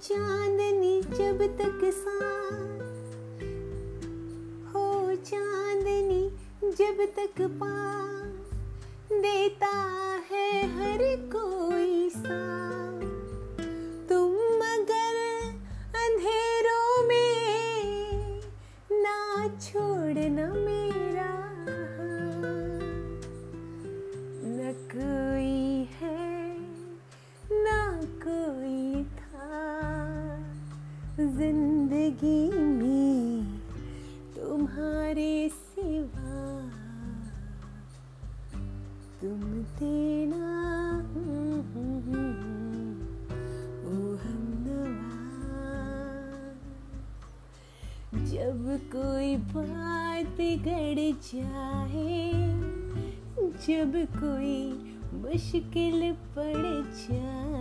[0.00, 2.80] चांदनी जब तक सांस
[4.74, 6.22] हो चांदनी
[6.70, 8.11] जब तक पास।
[31.36, 33.44] ज़िंदगी में
[34.36, 36.40] तुम्हारे सिवा
[39.20, 39.40] तुम
[39.78, 40.50] देना
[43.84, 44.42] ओ हम
[48.32, 52.32] जब कोई बात बिगड़ जाए,
[53.66, 54.56] जब कोई
[55.22, 56.66] मुश्किल पड़
[57.00, 57.51] जाए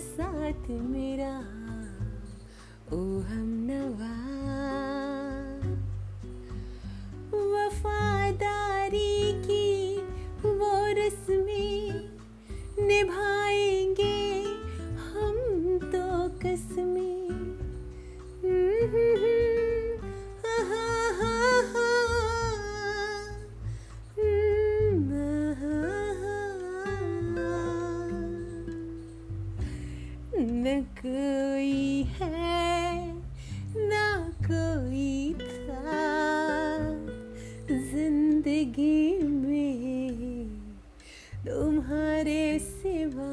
[0.00, 1.32] साथ मेरा
[2.92, 4.39] ओ हम नवा
[30.82, 33.06] कोई है
[33.76, 35.98] ना कोई था।
[37.70, 40.48] ज़िंदगी में
[41.46, 43.32] तुम्हारे सिवा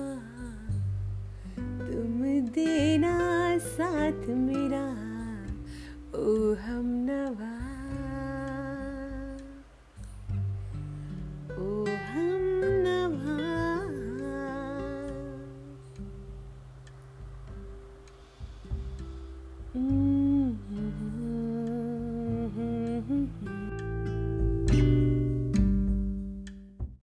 [1.80, 3.18] तुम देना
[3.58, 5.07] साथ मेरा